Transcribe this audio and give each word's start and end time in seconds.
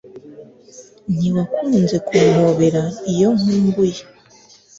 ntiwakunze 1.15 1.95
kumpobera 2.07 2.81
iyo 3.11 3.29
nkumbuye 3.37 4.01